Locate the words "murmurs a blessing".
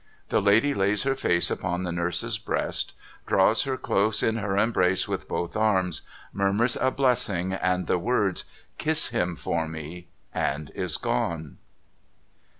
6.33-7.53